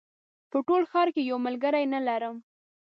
[0.51, 2.35] په ټول ښار کې یو ملګری نه لرم